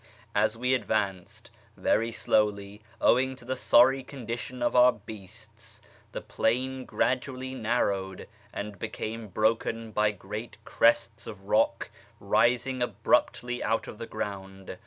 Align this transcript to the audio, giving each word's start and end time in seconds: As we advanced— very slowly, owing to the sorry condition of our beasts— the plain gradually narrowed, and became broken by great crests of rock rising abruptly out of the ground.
As 0.33 0.57
we 0.57 0.73
advanced— 0.73 1.51
very 1.77 2.11
slowly, 2.11 2.81
owing 2.99 3.35
to 3.35 3.45
the 3.45 3.55
sorry 3.55 4.03
condition 4.03 4.63
of 4.63 4.75
our 4.75 4.91
beasts— 4.93 5.79
the 6.13 6.21
plain 6.21 6.85
gradually 6.85 7.53
narrowed, 7.53 8.27
and 8.51 8.79
became 8.79 9.27
broken 9.27 9.91
by 9.91 10.09
great 10.09 10.57
crests 10.65 11.27
of 11.27 11.43
rock 11.43 11.91
rising 12.19 12.81
abruptly 12.81 13.63
out 13.63 13.87
of 13.87 13.99
the 13.99 14.07
ground. 14.07 14.79